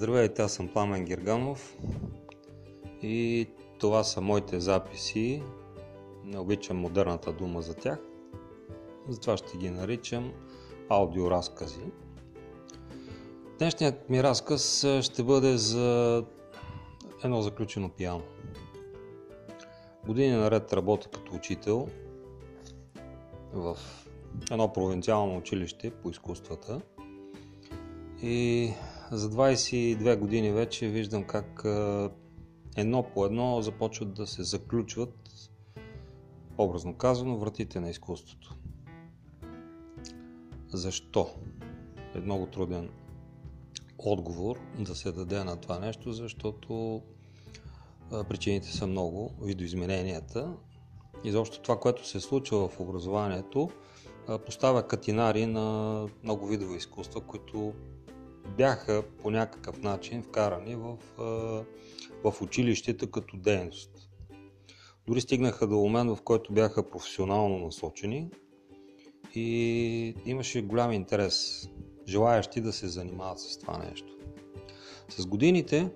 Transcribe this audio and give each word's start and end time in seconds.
Здравейте, 0.00 0.42
аз 0.42 0.52
съм 0.52 0.68
Пламен 0.68 1.04
Герганов 1.04 1.76
и 3.02 3.46
това 3.78 4.04
са 4.04 4.20
моите 4.20 4.60
записи. 4.60 5.42
Не 6.24 6.38
обичам 6.38 6.76
модерната 6.76 7.32
дума 7.32 7.62
за 7.62 7.74
тях, 7.74 7.98
затова 9.08 9.36
ще 9.36 9.56
ги 9.56 9.70
наричам 9.70 10.32
аудиоразкази. 10.88 11.80
Днешният 13.58 14.10
ми 14.10 14.22
разказ 14.22 14.86
ще 15.00 15.22
бъде 15.22 15.56
за 15.56 16.24
едно 17.24 17.42
заключено 17.42 17.88
пиано. 17.88 18.24
Години 20.06 20.32
наред 20.32 20.72
работя 20.72 21.08
като 21.08 21.34
учител 21.34 21.88
в 23.52 23.78
едно 24.50 24.72
провинциално 24.72 25.38
училище 25.38 25.90
по 25.90 26.10
изкуствата 26.10 26.80
и 28.22 28.72
за 29.10 29.30
22 29.30 30.16
години 30.16 30.52
вече 30.52 30.88
виждам 30.88 31.24
как 31.24 31.64
едно 32.76 33.02
по 33.14 33.26
едно 33.26 33.62
започват 33.62 34.14
да 34.14 34.26
се 34.26 34.42
заключват, 34.42 35.30
образно 36.58 36.94
казано, 36.94 37.38
вратите 37.38 37.80
на 37.80 37.90
изкуството. 37.90 38.56
Защо? 40.68 41.30
Е 42.14 42.18
много 42.18 42.46
труден 42.46 42.90
отговор 43.98 44.58
да 44.78 44.94
се 44.94 45.12
даде 45.12 45.44
на 45.44 45.56
това 45.56 45.78
нещо, 45.78 46.12
защото 46.12 47.02
причините 48.10 48.68
са 48.68 48.86
много, 48.86 49.34
видоизмененията. 49.42 50.54
Изобщо 51.24 51.62
това, 51.62 51.80
което 51.80 52.08
се 52.08 52.20
случва 52.20 52.68
в 52.68 52.80
образованието, 52.80 53.70
поставя 54.46 54.88
катинари 54.88 55.46
на 55.46 56.06
много 56.22 56.46
видове 56.46 56.76
изкуства, 56.76 57.20
които 57.20 57.72
бяха 58.56 59.02
по 59.22 59.30
някакъв 59.30 59.82
начин 59.82 60.22
вкарани 60.22 60.74
в, 60.76 60.96
в 62.24 62.42
училището 62.42 63.10
като 63.10 63.36
дейност. 63.36 63.90
Дори 65.06 65.20
стигнаха 65.20 65.66
до 65.66 65.76
момент, 65.76 66.10
в 66.10 66.22
който 66.22 66.52
бяха 66.52 66.90
професионално 66.90 67.58
насочени 67.58 68.30
и 69.34 70.14
имаше 70.26 70.62
голям 70.62 70.92
интерес, 70.92 71.68
желаящи 72.08 72.60
да 72.60 72.72
се 72.72 72.88
занимават 72.88 73.38
с 73.38 73.58
това 73.58 73.78
нещо. 73.78 74.16
С 75.08 75.26
годините 75.26 75.88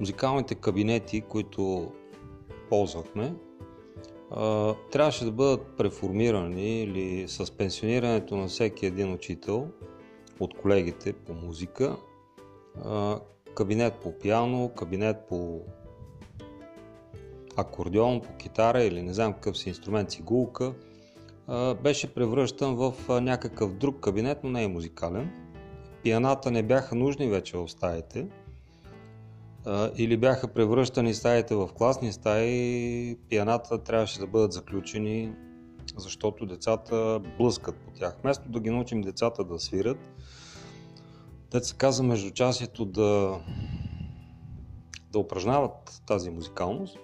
музикалните 0.00 0.54
кабинети, 0.54 1.20
които 1.20 1.92
ползвахме, 2.68 3.34
трябваше 4.92 5.24
да 5.24 5.32
бъдат 5.32 5.76
преформирани 5.76 6.82
или 6.82 7.28
с 7.28 7.56
пенсионирането 7.56 8.36
на 8.36 8.46
всеки 8.46 8.86
един 8.86 9.12
учител– 9.12 9.68
от 10.40 10.58
колегите 10.58 11.12
по 11.12 11.32
музика, 11.32 11.96
кабинет 13.54 13.94
по 13.94 14.18
пиано, 14.18 14.68
кабинет 14.68 15.16
по 15.28 15.60
акордеон, 17.56 18.20
по 18.20 18.36
китара 18.36 18.82
или 18.82 19.02
не 19.02 19.14
знам 19.14 19.32
какъв 19.32 19.58
си 19.58 19.68
инструмент, 19.68 20.10
цигулка, 20.10 20.74
беше 21.82 22.14
превръщан 22.14 22.74
в 22.74 22.94
някакъв 23.20 23.74
друг 23.74 24.00
кабинет, 24.00 24.38
но 24.44 24.50
не 24.50 24.64
е 24.64 24.68
музикален. 24.68 25.30
Пианата 26.02 26.50
не 26.50 26.62
бяха 26.62 26.94
нужни 26.94 27.28
вече 27.28 27.56
в 27.56 27.68
стаите. 27.68 28.28
Или 29.96 30.16
бяха 30.16 30.48
превръщани 30.48 31.14
стаите 31.14 31.54
в 31.54 31.68
класни 31.74 32.12
стаи, 32.12 33.16
пианата 33.28 33.78
трябваше 33.78 34.18
да 34.18 34.26
бъдат 34.26 34.52
заключени 34.52 35.32
защото 35.96 36.46
децата 36.46 37.20
блъскат 37.38 37.76
по 37.76 37.90
тях. 37.90 38.16
Вместо 38.22 38.48
да 38.48 38.60
ги 38.60 38.70
научим 38.70 39.00
децата 39.00 39.44
да 39.44 39.58
свират, 39.58 39.98
те 41.50 41.60
се 41.60 41.76
каза 41.76 42.02
междучасието 42.02 42.84
да, 42.84 43.40
да 45.12 45.18
упражняват 45.18 46.02
тази 46.06 46.30
музикалност, 46.30 46.98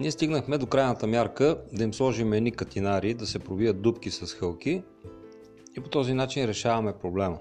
ние 0.00 0.10
стигнахме 0.10 0.58
до 0.58 0.66
крайната 0.66 1.06
мярка 1.06 1.62
да 1.72 1.84
им 1.84 1.94
сложим 1.94 2.32
едни 2.32 2.52
катинари, 2.52 3.14
да 3.14 3.26
се 3.26 3.38
пробият 3.38 3.82
дубки 3.82 4.10
с 4.10 4.34
хълки 4.34 4.82
и 5.76 5.80
по 5.80 5.88
този 5.88 6.14
начин 6.14 6.44
решаваме 6.44 6.98
проблема. 6.98 7.38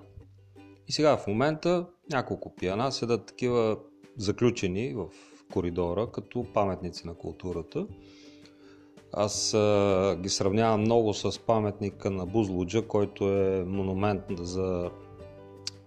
И 0.88 0.92
сега 0.92 1.18
в 1.18 1.28
момента 1.28 1.88
няколко 2.12 2.56
пиана 2.56 2.92
седат 2.92 3.26
такива 3.26 3.78
заключени 4.18 4.94
в 4.94 5.08
коридора 5.54 6.08
като 6.12 6.46
паметници 6.54 7.08
на 7.08 7.14
културата. 7.14 7.88
Аз 9.14 9.54
а, 9.54 10.18
ги 10.22 10.30
сравнявам 10.30 10.82
много 10.82 11.14
с 11.14 11.40
паметника 11.40 12.12
на 12.12 12.26
Бузлуджа, 12.26 12.82
който 12.82 13.30
е 13.30 13.64
монумент 13.68 14.22
за 14.40 14.90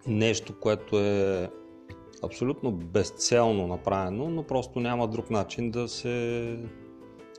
нещо, 0.06 0.54
което 0.60 0.98
е 0.98 1.50
абсолютно 2.22 2.72
безцелно 2.72 3.66
направено, 3.66 4.30
но 4.30 4.42
просто 4.42 4.80
няма 4.80 5.08
друг 5.08 5.30
начин 5.30 5.70
да 5.70 5.88
се 5.88 6.58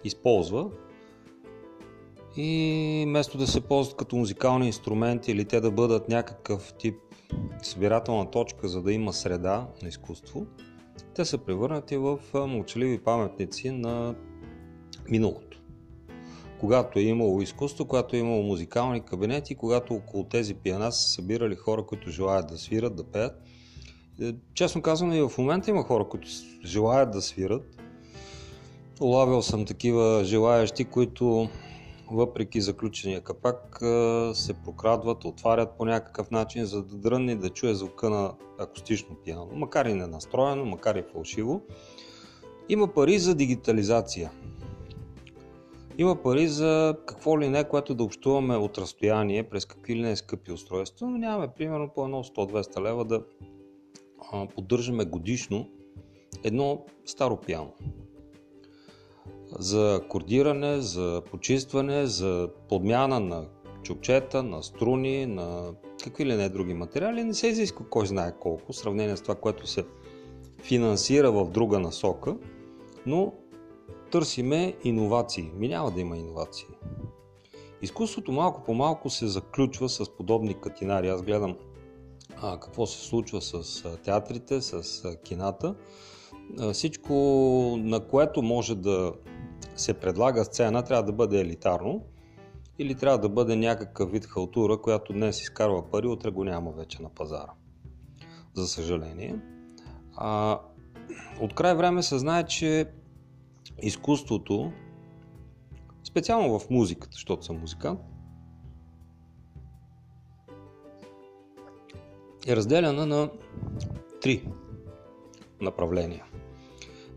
използва. 0.03 0.69
И 2.37 3.03
вместо 3.07 3.37
да 3.37 3.47
се 3.47 3.61
ползват 3.61 3.97
като 3.97 4.15
музикални 4.15 4.67
инструменти 4.67 5.31
или 5.31 5.45
те 5.45 5.61
да 5.61 5.71
бъдат 5.71 6.09
някакъв 6.09 6.73
тип 6.73 6.95
събирателна 7.63 8.31
точка, 8.31 8.67
за 8.67 8.81
да 8.81 8.93
има 8.93 9.13
среда 9.13 9.67
на 9.81 9.87
изкуство, 9.87 10.45
те 11.15 11.25
са 11.25 11.37
превърнати 11.37 11.97
в 11.97 12.19
мълчаливи 12.33 13.03
паметници 13.03 13.71
на 13.71 14.15
миналото. 15.09 15.59
Когато 16.59 16.99
е 16.99 17.01
имало 17.01 17.41
изкуство, 17.41 17.85
когато 17.85 18.15
е 18.15 18.19
имало 18.19 18.43
музикални 18.43 19.01
кабинети, 19.01 19.55
когато 19.55 19.93
около 19.93 20.23
тези 20.23 20.53
пиана 20.53 20.91
са 20.91 21.09
събирали 21.09 21.55
хора, 21.55 21.85
които 21.85 22.09
желаят 22.09 22.47
да 22.47 22.57
свират, 22.57 22.95
да 22.95 23.03
пеят. 23.03 23.41
Е, 24.21 24.33
честно 24.53 24.81
казано 24.81 25.15
и 25.15 25.21
в 25.21 25.31
момента 25.37 25.69
има 25.69 25.83
хора, 25.83 26.07
които 26.09 26.27
желаят 26.65 27.11
да 27.11 27.21
свират. 27.21 27.81
Улавил 29.01 29.41
съм 29.41 29.65
такива 29.65 30.21
желаящи, 30.23 30.85
които 30.85 31.49
въпреки 32.13 32.61
заключения 32.61 33.21
капак, 33.21 33.77
се 34.33 34.53
прокрадват, 34.53 35.25
отварят 35.25 35.77
по 35.77 35.85
някакъв 35.85 36.31
начин, 36.31 36.65
за 36.65 36.83
да 36.83 36.97
дрънне 36.97 37.35
да 37.35 37.49
чуе 37.49 37.73
звука 37.73 38.09
на 38.09 38.33
акустично 38.59 39.15
пиано, 39.25 39.49
макар 39.53 39.85
и 39.85 39.93
ненастроено, 39.93 40.65
макар 40.65 40.95
и 40.95 41.03
фалшиво. 41.13 41.61
Има 42.69 42.87
пари 42.87 43.19
за 43.19 43.35
дигитализация. 43.35 44.31
Има 45.97 46.21
пари 46.21 46.47
за 46.47 46.97
какво 47.05 47.39
ли 47.39 47.49
не, 47.49 47.63
което 47.63 47.95
да 47.95 48.03
общуваме 48.03 48.55
от 48.55 48.77
разстояние, 48.77 49.43
през 49.43 49.65
какви 49.65 49.95
ли 49.95 50.01
не 50.01 50.15
скъпи 50.15 50.51
устройства, 50.51 51.07
но 51.07 51.17
нямаме 51.17 51.47
примерно 51.47 51.89
по 51.95 52.03
едно 52.03 52.23
100-200 52.23 52.81
лева 52.81 53.05
да 53.05 53.23
поддържаме 54.55 55.05
годишно 55.05 55.69
едно 56.43 56.85
старо 57.05 57.37
пиано 57.37 57.73
за 59.59 60.01
кордиране, 60.09 60.81
за 60.81 61.21
почистване, 61.31 62.05
за 62.05 62.49
подмяна 62.69 63.19
на 63.19 63.45
чупчета, 63.83 64.43
на 64.43 64.63
струни, 64.63 65.25
на 65.25 65.73
какви 66.03 66.25
ли 66.25 66.35
не 66.35 66.49
други 66.49 66.73
материали. 66.73 67.23
Не 67.23 67.33
се 67.33 67.47
изисква 67.47 67.85
кой 67.89 68.07
знае 68.07 68.33
колко, 68.39 68.73
в 68.73 68.75
сравнение 68.75 69.17
с 69.17 69.21
това, 69.21 69.35
което 69.35 69.67
се 69.67 69.85
финансира 70.63 71.31
в 71.31 71.49
друга 71.49 71.79
насока, 71.79 72.35
но 73.05 73.33
търсиме 74.11 74.73
иновации. 74.83 75.51
Ми 75.55 75.67
няма 75.67 75.91
да 75.91 76.01
има 76.01 76.17
иновации. 76.17 76.67
Изкуството 77.81 78.31
малко 78.31 78.63
по 78.63 78.73
малко 78.73 79.09
се 79.09 79.27
заключва 79.27 79.89
с 79.89 80.09
подобни 80.09 80.53
катинари. 80.53 81.09
Аз 81.09 81.21
гледам 81.21 81.55
а, 82.41 82.59
какво 82.59 82.85
се 82.85 83.07
случва 83.07 83.41
с 83.41 83.83
театрите, 84.03 84.61
с 84.61 85.03
кината. 85.23 85.75
Всичко, 86.73 87.13
на 87.79 87.99
което 87.99 88.41
може 88.41 88.75
да 88.75 89.13
се 89.75 89.93
предлага 89.93 90.45
сцена, 90.45 90.83
трябва 90.83 91.03
да 91.03 91.11
бъде 91.11 91.39
елитарно 91.39 92.05
или 92.79 92.95
трябва 92.95 93.17
да 93.17 93.29
бъде 93.29 93.55
някакъв 93.55 94.11
вид 94.11 94.25
халтура, 94.25 94.81
която 94.81 95.13
днес 95.13 95.41
изкарва 95.41 95.89
пари, 95.91 96.07
утре 96.07 96.31
го 96.31 96.43
няма 96.43 96.71
вече 96.71 97.01
на 97.01 97.09
пазара. 97.09 97.51
За 98.53 98.67
съжаление. 98.67 99.35
А, 100.15 100.59
от 101.41 101.55
край 101.55 101.75
време 101.75 102.03
се 102.03 102.19
знае, 102.19 102.43
че 102.43 102.91
изкуството, 103.81 104.71
специално 106.03 106.59
в 106.59 106.69
музиката, 106.69 107.13
защото 107.13 107.45
съм 107.45 107.59
музикант, 107.59 107.99
е 112.47 112.55
разделена 112.55 113.05
на 113.05 113.29
три 114.21 114.47
направления. 115.61 116.25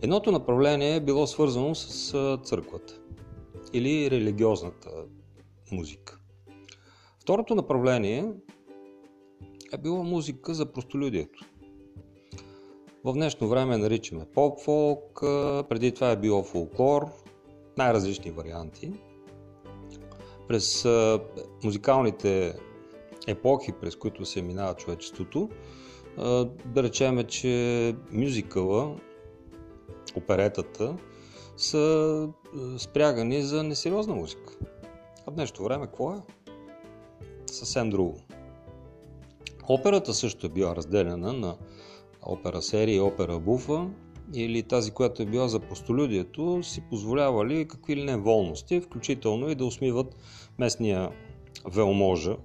Едното 0.03 0.33
направление 0.33 0.97
е 0.97 1.01
било 1.01 1.27
свързано 1.27 1.75
с 1.75 2.39
църквата 2.45 3.01
или 3.73 4.11
религиозната 4.11 4.91
музика. 5.73 6.19
Второто 7.21 7.55
направление 7.55 8.33
е 9.73 9.79
било 9.79 10.05
музика 10.05 10.55
за 10.55 10.73
простолюдието. 10.73 11.45
В 13.05 13.13
днешно 13.13 13.49
време 13.49 13.77
наричаме 13.77 14.25
поп-фолк, 14.35 15.21
преди 15.69 15.93
това 15.93 16.11
е 16.11 16.17
било 16.17 16.43
фолклор, 16.43 17.07
най-различни 17.79 18.31
варианти. 18.31 18.93
през 20.49 20.85
музикалните 21.65 22.55
епохи, 23.27 23.73
през 23.73 23.97
които 23.97 24.25
се 24.25 24.43
минава 24.43 24.75
човечеството, 24.75 25.49
да 26.67 26.83
речеме, 26.83 27.25
че 27.25 27.95
мюзикъла, 28.13 28.97
оперетата, 30.15 30.97
са 31.57 32.29
спрягани 32.79 33.43
за 33.43 33.63
несериозна 33.63 34.15
музика. 34.15 34.53
А 35.27 35.31
в 35.31 35.35
днешното 35.35 35.65
време 35.65 35.87
какво 35.87 36.13
е? 36.13 36.17
Съвсем 37.47 37.91
друго. 37.91 38.19
Операта 39.69 40.15
също 40.15 40.47
е 40.47 40.51
била 40.51 40.77
разделена 40.77 41.33
на 41.33 41.57
опера 42.23 42.63
серия 42.63 42.97
и 42.97 43.01
опера 43.01 43.39
буфа, 43.39 43.89
или 44.35 44.63
тази, 44.63 44.91
която 44.91 45.23
е 45.23 45.27
била 45.27 45.49
за 45.49 45.61
постолюдието, 45.61 46.63
си 46.63 46.81
позволявали 46.81 47.69
какви 47.69 47.97
ли 47.97 48.05
не 48.05 48.17
волности, 48.17 48.81
включително 48.81 49.51
и 49.51 49.55
да 49.55 49.65
усмиват 49.65 50.17
местния 50.59 51.11
велможа 51.65 52.37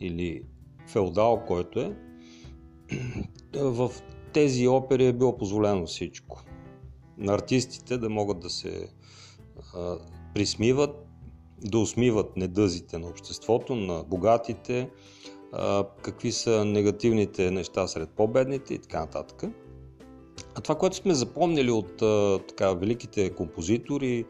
или 0.00 0.42
феодал, 0.86 1.42
който 1.46 1.80
е. 1.80 1.96
В 3.54 3.90
тези 4.32 4.68
опери 4.68 5.06
е 5.06 5.12
било 5.12 5.36
позволено 5.36 5.86
всичко. 5.86 6.44
На 7.18 7.34
артистите 7.34 7.98
да 7.98 8.10
могат 8.10 8.40
да 8.40 8.50
се 8.50 8.88
а, 9.74 9.96
присмиват, 10.34 11.06
да 11.64 11.78
усмиват 11.78 12.36
недъзите 12.36 12.98
на 12.98 13.08
обществото, 13.08 13.74
на 13.74 14.04
богатите, 14.04 14.90
а, 15.52 15.84
какви 16.02 16.32
са 16.32 16.64
негативните 16.64 17.50
неща 17.50 17.86
сред 17.86 18.10
по-бедните 18.10 18.74
и 18.74 18.78
така 18.78 19.00
нататък. 19.00 19.42
А 20.54 20.60
това, 20.60 20.74
което 20.74 20.96
сме 20.96 21.14
запомнили 21.14 21.70
от 21.70 22.02
а, 22.02 22.38
така, 22.48 22.72
великите 22.72 23.30
композитори, 23.30 24.24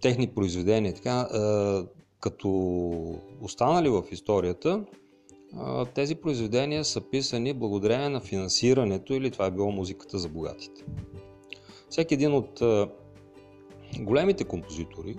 техни 0.00 0.28
произведения, 0.34 0.94
така, 0.94 1.10
а, 1.20 1.86
като 2.20 2.48
останали 3.40 3.88
в 3.88 4.02
историята, 4.10 4.84
тези 5.94 6.14
произведения 6.14 6.84
са 6.84 7.00
писани 7.00 7.54
благодарение 7.54 8.08
на 8.08 8.20
финансирането 8.20 9.14
или 9.14 9.30
това 9.30 9.46
е 9.46 9.50
било 9.50 9.70
музиката 9.72 10.18
за 10.18 10.28
богатите. 10.28 10.84
Всеки 11.92 12.14
един 12.14 12.34
от 12.34 12.62
големите 14.00 14.44
композитори, 14.44 15.16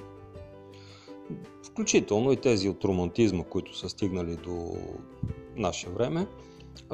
включително 1.63 2.31
и 2.31 2.37
тези 2.37 2.69
от 2.69 2.85
романтизма, 2.85 3.43
които 3.43 3.77
са 3.77 3.89
стигнали 3.89 4.35
до 4.35 4.77
наше 5.55 5.89
време, 5.89 6.27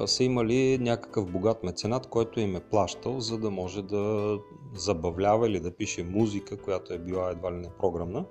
са 0.05 0.23
имали 0.23 0.77
някакъв 0.77 1.31
богат 1.31 1.63
меценат, 1.63 2.07
който 2.07 2.39
им 2.39 2.55
е 2.55 2.59
плащал, 2.59 3.19
за 3.19 3.37
да 3.37 3.51
може 3.51 3.81
да 3.81 4.35
забавлява 4.73 5.47
или 5.47 5.59
да 5.59 5.71
пише 5.71 6.03
музика, 6.03 6.57
която 6.57 6.93
е 6.93 6.99
била 6.99 7.31
едва 7.31 7.51
ли 7.51 7.57
не 7.57 7.69
програмна, 7.79 8.25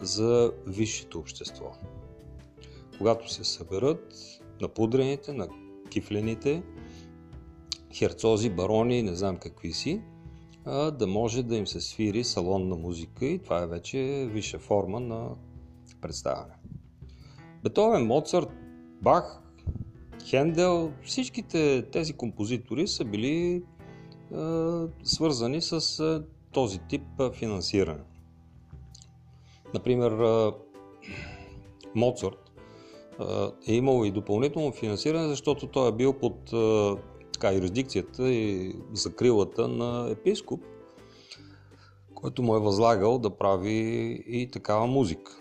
за 0.00 0.52
висшето 0.66 1.18
общество. 1.18 1.72
Когато 2.98 3.32
се 3.32 3.44
съберат 3.44 4.14
напудрените, 4.60 5.32
на 5.32 5.48
кифлените, 5.90 6.62
херцози, 7.94 8.50
барони, 8.50 9.02
не 9.02 9.14
знам 9.14 9.36
какви 9.36 9.72
си, 9.72 10.02
да 10.92 11.06
може 11.06 11.42
да 11.42 11.56
им 11.56 11.66
се 11.66 11.80
свири 11.80 12.24
салонна 12.24 12.76
музика 12.76 13.26
и 13.26 13.38
това 13.38 13.62
е 13.62 13.66
вече 13.66 14.28
висша 14.32 14.58
форма 14.58 15.00
на 15.00 15.28
представяне. 16.00 16.54
Бетовен, 17.62 18.06
Моцарт, 18.06 18.48
Бах, 19.02 19.42
Хендел, 20.24 20.92
всичките 21.04 21.84
тези 21.92 22.12
композитори 22.12 22.88
са 22.88 23.04
били 23.04 23.54
е, 23.54 23.62
свързани 25.02 25.62
с 25.62 26.00
е, 26.00 26.22
този 26.52 26.78
тип 26.78 27.02
финансиране. 27.34 28.04
Например, 29.74 30.10
е, 30.10 30.52
Моцарт 31.94 32.52
е 33.68 33.74
имал 33.74 34.04
и 34.04 34.10
допълнително 34.10 34.72
финансиране, 34.72 35.28
защото 35.28 35.66
той 35.66 35.88
е 35.88 35.92
бил 35.92 36.12
под 36.12 36.52
е, 36.52 36.94
така, 37.40 37.54
юрисдикцията 37.54 38.28
и 38.28 38.74
закрилата 38.92 39.68
на 39.68 40.10
епископ, 40.10 40.60
който 42.14 42.42
му 42.42 42.56
е 42.56 42.60
възлагал 42.60 43.18
да 43.18 43.36
прави 43.36 43.74
и 44.26 44.50
такава 44.50 44.86
музика. 44.86 45.40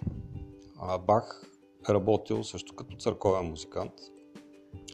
А 0.79 0.97
Бах 0.97 1.41
е 1.89 1.93
работил 1.93 2.43
също 2.43 2.75
като 2.75 2.95
църковен 2.95 3.45
музикант– 3.45 3.93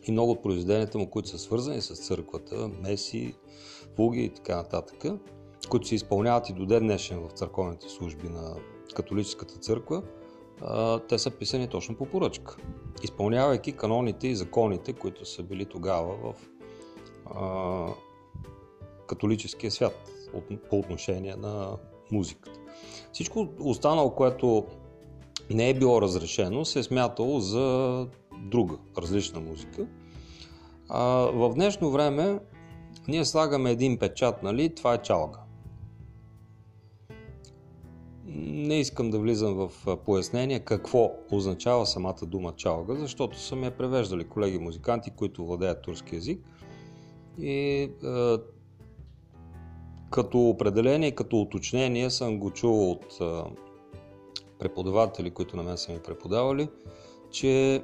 и 0.08 0.12
много 0.12 0.32
от 0.32 0.44
произведенията 0.44 0.98
му, 0.98 1.10
които 1.10 1.30
са 1.30 1.38
свързани 1.38 1.82
с 1.82 1.96
църквата, 1.96 2.70
меси, 2.82 3.36
фуги 3.96 4.24
и 4.24 4.30
така 4.30 4.56
нататък, 4.56 5.06
които 5.70 5.88
се 5.88 5.96
изпълняват 5.96 6.50
и 6.50 6.54
до 6.54 6.66
ден 6.66 6.84
днешен 6.84 7.20
в 7.20 7.32
църковните 7.32 7.90
служби 7.90 8.30
на 8.30 8.56
католическата 8.96 9.56
църква, 9.56 10.04
те 11.10 11.20
са 11.20 11.32
писани 11.32 11.68
точно 11.68 11.96
по 11.96 12.06
поръчка, 12.06 12.58
изпълнявайки 13.04 13.72
каноните 13.72 14.28
и 14.28 14.36
законите, 14.36 14.94
които 14.94 15.26
са 15.26 15.44
били 15.44 15.66
тогава 15.66 16.16
в 16.16 16.50
католическия 19.08 19.72
свят 19.72 20.12
по 20.70 20.80
отношение 20.80 21.36
на 21.36 21.78
музиката. 22.12 22.60
Всичко 23.14 23.48
останало, 23.60 24.16
което 24.16 24.66
не 25.50 25.70
е 25.70 25.74
било 25.74 26.02
разрешено, 26.02 26.66
се 26.66 26.80
е 26.80 26.84
смятало 26.84 27.40
за 27.40 28.08
друга, 28.38 28.78
различна 28.98 29.40
музика. 29.40 29.88
А, 30.90 31.04
в 31.34 31.54
днешно 31.54 31.92
време 31.92 32.40
ние 33.08 33.26
слагаме 33.26 33.72
един 33.72 34.00
печат, 34.00 34.44
нали? 34.44 34.76
Това 34.76 34.94
е 34.94 35.02
чалга. 35.02 35.40
Не 38.26 38.80
искам 38.80 39.10
да 39.10 39.20
влизам 39.20 39.54
в 39.54 39.98
пояснение 39.98 40.60
какво 40.60 41.12
означава 41.32 41.86
самата 41.86 42.26
дума 42.26 42.54
чалга, 42.56 42.96
защото 42.96 43.40
са 43.40 43.56
ми 43.56 43.66
я 43.66 43.78
превеждали 43.78 44.24
колеги 44.24 44.60
музиканти, 44.60 45.12
които 45.12 45.46
владеят 45.46 45.82
турски 45.82 46.16
язик. 46.16 46.46
И 47.38 47.50
е, 47.50 47.90
като 50.10 50.50
определение, 50.50 51.12
като 51.12 51.42
уточнение 51.42 52.10
съм 52.10 52.40
го 52.40 52.52
чул 52.52 52.92
от 52.92 53.18
е, 53.22 53.44
преподаватели, 54.60 55.32
които 55.32 55.58
на 55.58 55.64
мен 55.64 55.78
са 55.78 55.92
ми 55.92 56.00
преподавали, 56.00 56.70
че 57.32 57.84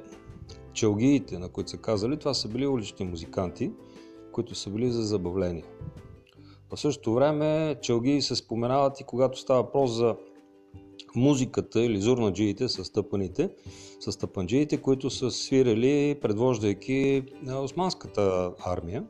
челгиите, 0.72 1.38
на 1.38 1.48
които 1.48 1.70
са 1.70 1.76
казали, 1.76 2.16
това 2.16 2.34
са 2.34 2.48
били 2.48 2.66
улични 2.66 3.06
музиканти, 3.06 3.70
които 4.32 4.54
са 4.54 4.70
били 4.70 4.90
за 4.90 5.02
забавление. 5.02 5.64
В 6.70 6.80
същото 6.80 7.14
време 7.14 7.76
челгии 7.82 8.22
се 8.22 8.36
споменават 8.36 9.00
и 9.00 9.04
когато 9.04 9.38
става 9.38 9.62
въпрос 9.62 9.90
за 9.90 10.16
музиката 11.16 11.80
или 11.80 12.00
зурнаджиите 12.00 12.68
с 12.68 12.92
тъпаните, 12.92 13.50
с 14.00 14.18
тъпанджиите, 14.18 14.76
които 14.76 15.10
са 15.10 15.30
свирили, 15.30 16.18
предвождайки 16.22 17.22
османската 17.62 18.52
армия. 18.66 19.04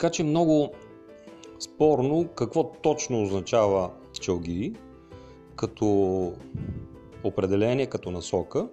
Така 0.00 0.10
че 0.10 0.24
много 0.24 0.70
спорно 1.58 2.28
какво 2.34 2.72
точно 2.72 3.22
означава 3.22 3.90
челгии, 4.20 4.74
като 5.56 6.32
определение 7.24 7.86
като 7.86 8.10
насока. 8.10 8.68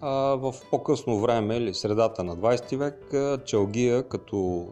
А 0.00 0.10
в 0.34 0.54
по-късно 0.70 1.20
време, 1.20 1.56
или 1.56 1.74
средата 1.74 2.24
на 2.24 2.36
20 2.36 2.76
век, 2.76 3.14
чалгия 3.44 4.08
като 4.08 4.68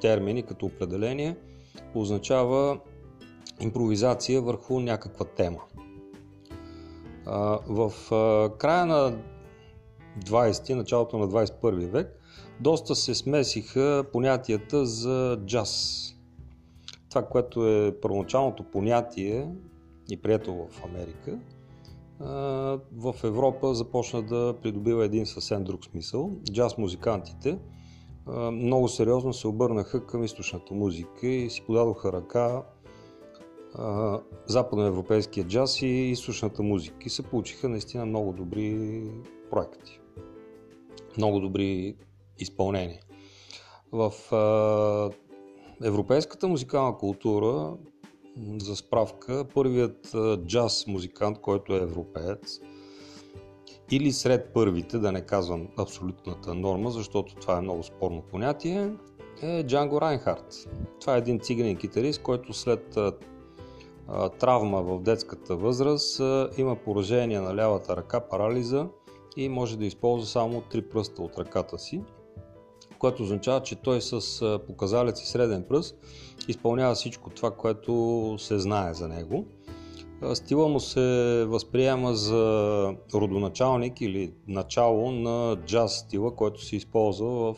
термин 0.00 0.36
и 0.36 0.42
като 0.42 0.66
определение 0.66 1.36
означава 1.94 2.78
импровизация 3.60 4.42
върху 4.42 4.80
някаква 4.80 5.24
тема. 5.24 5.60
В 7.68 7.92
края 8.58 8.86
на 8.86 9.18
20 10.18 10.74
началото 10.74 11.18
на 11.18 11.28
21 11.28 11.86
век 11.86 12.20
доста 12.60 12.94
се 12.94 13.14
смесиха 13.14 14.04
понятията 14.12 14.86
за 14.86 15.38
джаз. 15.46 16.04
Това, 17.08 17.22
което 17.22 17.68
е 17.68 18.00
първоначалното 18.00 18.64
понятие 18.64 19.48
и 20.10 20.22
прието 20.22 20.54
в 20.54 20.84
Америка, 20.84 21.38
в 22.92 23.14
Европа 23.24 23.74
започна 23.74 24.22
да 24.22 24.54
придобива 24.62 25.04
един 25.04 25.26
съвсем 25.26 25.64
друг 25.64 25.84
смисъл. 25.84 26.30
Джаз 26.52 26.78
музикантите 26.78 27.58
много 28.52 28.88
сериозно 28.88 29.32
се 29.32 29.48
обърнаха 29.48 30.06
към 30.06 30.24
източната 30.24 30.74
музика 30.74 31.26
и 31.26 31.50
си 31.50 31.62
подадоха 31.66 32.12
ръка 32.12 32.62
западноевропейския 34.46 35.44
джаз 35.44 35.82
и 35.82 35.86
източната 35.86 36.62
музика 36.62 36.96
и 37.00 37.10
се 37.10 37.22
получиха 37.22 37.68
наистина 37.68 38.06
много 38.06 38.32
добри 38.32 39.02
проекти. 39.50 40.00
Много 41.16 41.40
добри 41.40 41.96
изпълнения. 42.38 43.00
В 43.92 44.12
европейската 45.84 46.48
музикална 46.48 46.98
култура 46.98 47.76
за 48.58 48.76
справка, 48.76 49.44
първият 49.54 50.16
джаз 50.46 50.86
музикант, 50.86 51.38
който 51.40 51.74
е 51.74 51.82
европеец, 51.82 52.60
или 53.90 54.12
сред 54.12 54.52
първите, 54.54 54.98
да 54.98 55.12
не 55.12 55.26
казвам 55.26 55.68
абсолютната 55.78 56.54
норма, 56.54 56.90
защото 56.90 57.34
това 57.34 57.58
е 57.58 57.60
много 57.60 57.82
спорно 57.82 58.22
понятие, 58.30 58.92
е 59.42 59.62
Джанго 59.66 60.00
Райнхард. 60.00 60.68
Това 61.00 61.14
е 61.14 61.18
един 61.18 61.40
циганин 61.40 61.76
китарист, 61.76 62.22
който 62.22 62.52
след 62.52 62.98
травма 64.38 64.82
в 64.82 65.00
детската 65.00 65.56
възраст, 65.56 66.20
има 66.58 66.76
поражение 66.76 67.40
на 67.40 67.56
лявата 67.56 67.96
ръка, 67.96 68.20
парализа 68.20 68.88
и 69.36 69.48
може 69.48 69.78
да 69.78 69.86
използва 69.86 70.26
само 70.26 70.60
три 70.60 70.82
пръста 70.82 71.22
от 71.22 71.38
ръката 71.38 71.78
си, 71.78 72.02
което 72.98 73.22
означава, 73.22 73.62
че 73.62 73.76
той 73.76 74.00
с 74.00 74.58
показалец 74.66 75.22
и 75.22 75.26
среден 75.26 75.64
пръст 75.68 75.96
изпълнява 76.48 76.94
всичко 76.94 77.30
това, 77.30 77.50
което 77.50 78.34
се 78.38 78.58
знае 78.58 78.94
за 78.94 79.08
него. 79.08 79.44
Стила 80.34 80.68
му 80.68 80.80
се 80.80 81.44
възприема 81.48 82.14
за 82.14 82.94
родоначалник 83.14 84.00
или 84.00 84.32
начало 84.48 85.10
на 85.10 85.56
джаз 85.66 85.92
стила, 85.92 86.34
който 86.34 86.64
се 86.64 86.76
използва 86.76 87.54
в 87.54 87.56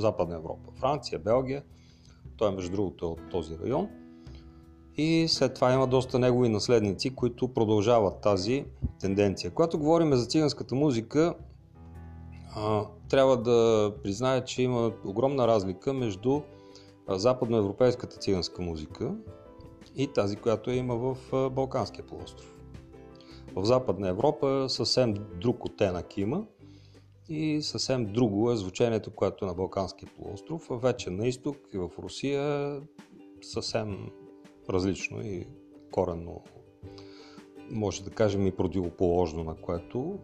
Западна 0.00 0.36
Европа. 0.36 0.72
Франция, 0.74 1.18
Белгия, 1.18 1.62
той 2.36 2.52
между 2.52 2.70
другото 2.72 3.04
е 3.04 3.08
от 3.08 3.30
този 3.30 3.58
район. 3.58 3.88
И 5.00 5.28
след 5.28 5.54
това 5.54 5.72
има 5.72 5.86
доста 5.86 6.18
негови 6.18 6.48
наследници, 6.48 7.14
които 7.14 7.48
продължават 7.48 8.20
тази 8.20 8.64
тенденция. 9.00 9.50
Когато 9.50 9.78
говорим 9.78 10.14
за 10.14 10.26
циганската 10.26 10.74
музика, 10.74 11.34
трябва 13.08 13.36
да 13.36 13.92
призная, 14.02 14.44
че 14.44 14.62
има 14.62 14.92
огромна 15.04 15.46
разлика 15.48 15.92
между 15.92 16.40
западноевропейската 17.08 18.16
циганска 18.16 18.62
музика, 18.62 19.14
и 19.96 20.06
тази, 20.06 20.36
която 20.36 20.70
има 20.70 20.96
в 20.96 21.16
Балканския 21.50 22.06
полуостров. 22.06 22.54
В 23.56 23.64
Западна 23.64 24.08
Европа 24.08 24.66
съвсем 24.68 25.14
друг 25.40 25.64
оттенък 25.64 26.18
има 26.18 26.44
и 27.28 27.62
съвсем 27.62 28.12
друго 28.12 28.50
е 28.50 28.56
звучението, 28.56 29.10
което 29.10 29.44
е 29.44 29.48
на 29.48 29.54
Балканския 29.54 30.08
полуостров, 30.16 30.68
вече 30.70 31.10
на 31.10 31.26
изток 31.26 31.56
и 31.74 31.78
в 31.78 31.90
Русия 31.98 32.76
съвсем 33.42 34.10
различно 34.70 35.20
и 35.22 35.46
коренно, 35.90 36.42
може 37.70 38.04
да 38.04 38.10
кажем 38.10 38.46
и 38.46 38.56
противоположно 38.56 39.44
на 39.44 39.54
което 39.54 40.18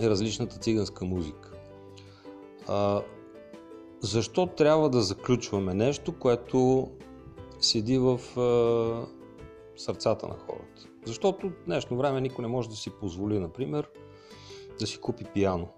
е 0.00 0.10
различната 0.10 0.58
циганска 0.58 1.04
музика. 1.04 1.52
А, 2.68 3.02
защо 4.00 4.46
трябва 4.46 4.90
да 4.90 5.00
заключваме 5.00 5.74
нещо, 5.74 6.18
което 6.18 6.90
седи 7.60 7.98
в 7.98 8.20
а, 8.40 9.06
сърцата 9.76 10.28
на 10.28 10.34
хората. 10.34 10.88
Защото 11.06 11.48
в 11.48 11.64
днешно 11.66 11.96
време 11.96 12.20
никой 12.20 12.42
не 12.42 12.48
може 12.48 12.68
да 12.68 12.76
си 12.76 12.90
позволи, 12.90 13.38
например, 13.38 13.88
да 14.80 14.86
си 14.86 14.98
купи 14.98 15.24
пиано. 15.24 15.68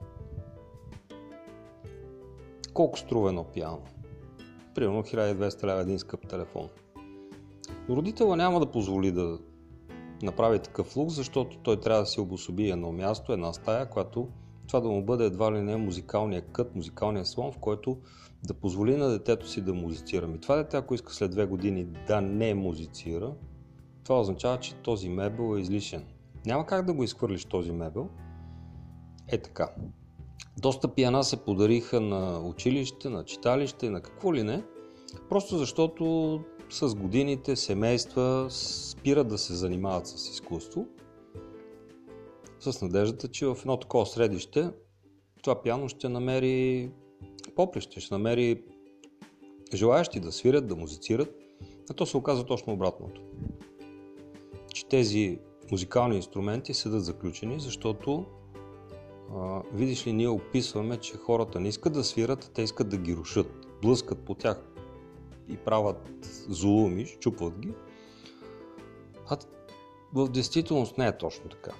Колко 2.74 2.98
струва 2.98 3.28
едно 3.28 3.44
пиано? 3.44 3.82
Примерно 4.74 5.02
1200 5.02 5.64
лева 5.64 5.80
един 5.80 5.98
скъп 5.98 6.28
телефон. 6.28 6.68
Родителя 7.88 8.36
няма 8.36 8.60
да 8.60 8.70
позволи 8.70 9.12
да 9.12 9.38
направи 10.22 10.58
такъв 10.58 10.96
лук, 10.96 11.10
защото 11.10 11.58
той 11.58 11.80
трябва 11.80 12.00
да 12.00 12.06
си 12.06 12.20
обособи 12.20 12.70
едно 12.70 12.92
място, 12.92 13.32
една 13.32 13.52
стая, 13.52 13.90
която 13.90 14.28
това 14.66 14.80
да 14.80 14.88
му 14.88 15.04
бъде 15.04 15.24
едва 15.24 15.52
ли 15.52 15.60
не 15.60 15.76
музикалния 15.76 16.42
кът, 16.42 16.74
музикалния 16.74 17.24
слон, 17.24 17.52
в 17.52 17.58
който 17.58 17.98
да 18.44 18.54
позволи 18.54 18.96
на 18.96 19.08
детето 19.08 19.48
си 19.48 19.60
да 19.60 19.74
музицира. 19.74 20.30
И 20.34 20.40
това 20.40 20.56
дете, 20.56 20.76
ако 20.76 20.94
иска 20.94 21.12
след 21.12 21.30
две 21.30 21.46
години 21.46 21.84
да 21.84 22.20
не 22.20 22.54
музицира, 22.54 23.32
това 24.04 24.20
означава, 24.20 24.60
че 24.60 24.74
този 24.74 25.08
мебел 25.08 25.56
е 25.56 25.60
излишен. 25.60 26.04
Няма 26.46 26.66
как 26.66 26.86
да 26.86 26.92
го 26.92 27.04
изхвърлиш 27.04 27.44
този 27.44 27.72
мебел. 27.72 28.08
Е 29.28 29.38
така. 29.38 29.70
Доста 30.58 30.88
пиана 30.88 31.24
се 31.24 31.36
подариха 31.36 32.00
на 32.00 32.40
училище, 32.40 33.08
на 33.08 33.24
читалище, 33.24 33.90
на 33.90 34.00
какво 34.00 34.34
ли 34.34 34.42
не, 34.42 34.62
просто 35.28 35.58
защото 35.58 36.40
с 36.74 36.94
годините 36.94 37.56
семейства 37.56 38.46
спират 38.50 39.28
да 39.28 39.38
се 39.38 39.54
занимават 39.54 40.06
с 40.06 40.30
изкуство, 40.30 40.86
с 42.60 42.82
надеждата, 42.82 43.28
че 43.28 43.46
в 43.46 43.56
едно 43.60 43.76
такова 43.76 44.06
средище 44.06 44.70
това 45.42 45.62
пиано 45.62 45.88
ще 45.88 46.08
намери 46.08 46.90
поприще, 47.56 48.00
ще 48.00 48.14
намери 48.14 48.62
желаящи 49.74 50.20
да 50.20 50.32
свирят, 50.32 50.66
да 50.66 50.76
музицират, 50.76 51.34
а 51.90 51.94
то 51.94 52.06
се 52.06 52.16
оказа 52.16 52.44
точно 52.44 52.72
обратното. 52.72 53.20
Че 54.74 54.86
тези 54.86 55.38
музикални 55.70 56.16
инструменти 56.16 56.74
седат 56.74 57.04
заключени, 57.04 57.60
защото 57.60 58.26
видиш 59.72 60.06
ли, 60.06 60.12
ние 60.12 60.28
описваме, 60.28 60.96
че 60.96 61.16
хората 61.16 61.60
не 61.60 61.68
искат 61.68 61.92
да 61.92 62.04
свират, 62.04 62.44
а 62.44 62.52
те 62.52 62.62
искат 62.62 62.88
да 62.88 62.96
ги 62.96 63.16
рушат, 63.16 63.66
блъскат 63.82 64.18
по 64.18 64.34
тях 64.34 64.73
и 65.48 65.56
правят 65.56 66.26
зулуми, 66.48 67.06
щупват 67.06 67.58
ги. 67.58 67.72
А 69.28 69.36
в 70.14 70.28
действителност 70.28 70.98
не 70.98 71.06
е 71.06 71.18
точно 71.18 71.50
така. 71.50 71.70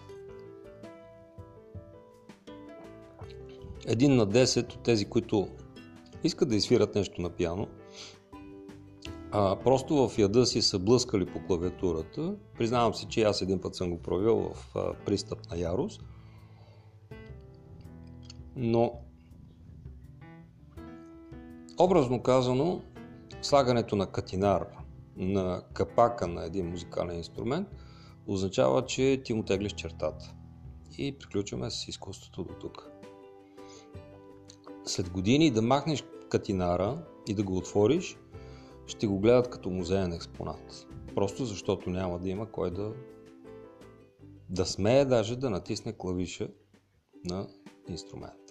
Един 3.86 4.16
на 4.16 4.26
10 4.26 4.74
от 4.74 4.82
тези, 4.82 5.04
които 5.04 5.48
искат 6.24 6.48
да 6.48 6.56
изсвират 6.56 6.94
нещо 6.94 7.22
на 7.22 7.30
пиано, 7.30 7.68
а, 9.36 9.56
просто 9.56 10.08
в 10.08 10.18
яда 10.18 10.46
си 10.46 10.62
са 10.62 10.78
блъскали 10.78 11.26
по 11.26 11.46
клавиатурата. 11.46 12.34
Признавам 12.58 12.94
си, 12.94 13.06
че 13.08 13.22
аз 13.22 13.42
един 13.42 13.60
път 13.60 13.74
съм 13.74 13.90
го 13.90 14.02
провел 14.02 14.36
в 14.54 14.76
а, 14.76 14.92
пристъп 15.06 15.50
на 15.50 15.58
ярост. 15.58 16.02
Но, 18.56 18.92
образно 21.78 22.22
казано, 22.22 22.82
слагането 23.44 23.96
на 23.96 24.06
катинар 24.06 24.66
на 25.16 25.62
капака 25.72 26.26
на 26.26 26.44
един 26.44 26.70
музикален 26.70 27.16
инструмент 27.16 27.68
означава, 28.26 28.86
че 28.86 29.22
ти 29.24 29.34
му 29.34 29.42
теглиш 29.42 29.72
чертата. 29.72 30.34
И 30.98 31.18
приключваме 31.18 31.70
с 31.70 31.88
изкуството 31.88 32.44
до 32.44 32.54
тук. 32.54 32.90
След 34.84 35.10
години 35.10 35.50
да 35.50 35.62
махнеш 35.62 36.04
катинара 36.28 37.06
и 37.28 37.34
да 37.34 37.42
го 37.42 37.56
отвориш, 37.56 38.18
ще 38.86 39.06
го 39.06 39.18
гледат 39.18 39.50
като 39.50 39.70
музеен 39.70 40.12
експонат. 40.12 40.86
Просто 41.14 41.44
защото 41.44 41.90
няма 41.90 42.18
да 42.18 42.28
има 42.28 42.50
кой 42.50 42.70
да 42.70 42.92
да 44.48 44.66
смее 44.66 45.04
даже 45.04 45.36
да 45.36 45.50
натисне 45.50 45.92
клавиша 45.92 46.48
на 47.24 47.48
инструмента. 47.88 48.43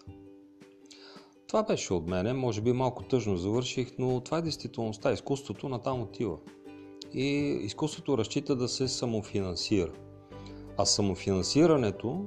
Това 1.53 1.63
беше 1.63 1.93
от 1.93 2.07
мене, 2.07 2.33
може 2.33 2.61
би 2.61 2.73
малко 2.73 3.03
тъжно 3.03 3.37
завърших, 3.37 3.91
но 3.99 4.21
това 4.21 4.37
е 4.37 4.41
действителността. 4.41 5.11
Изкуството 5.11 5.69
натам 5.69 6.01
отива. 6.01 6.37
И 7.13 7.27
изкуството 7.61 8.17
разчита 8.17 8.55
да 8.55 8.67
се 8.67 8.87
самофинансира. 8.87 9.91
А 10.77 10.85
самофинансирането 10.85 12.25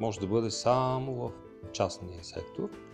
може 0.00 0.20
да 0.20 0.26
бъде 0.26 0.50
само 0.50 1.14
в 1.14 1.30
частния 1.72 2.24
сектор– 2.24 2.70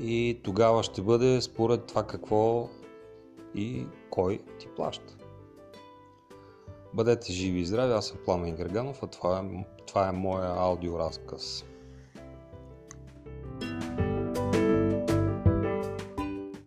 и 0.00 0.40
тогава 0.42 0.82
ще 0.82 1.02
бъде 1.02 1.40
според 1.40 1.86
това 1.86 2.06
какво 2.06 2.68
и 3.54 3.86
кой 4.10 4.38
ти 4.58 4.68
плаща. 4.76 5.16
Бъдете 6.94 7.32
живи 7.32 7.60
и 7.60 7.66
здрави, 7.66 7.92
аз 7.92 8.06
съм 8.06 8.18
Пламен 8.24 8.56
Герганов, 8.56 9.02
а 9.02 9.06
това 9.06 9.38
е, 9.38 9.64
това 9.86 10.08
е 10.08 10.12
моя 10.12 10.54
аудиоразказ. 10.56 11.64